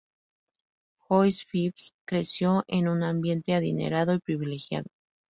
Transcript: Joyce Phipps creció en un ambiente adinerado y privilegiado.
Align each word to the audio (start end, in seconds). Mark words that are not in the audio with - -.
Joyce 1.07 1.43
Phipps 1.47 1.93
creció 2.05 2.65
en 2.67 2.87
un 2.87 3.03
ambiente 3.03 3.53
adinerado 3.53 4.15
y 4.15 4.19
privilegiado. 4.19 4.87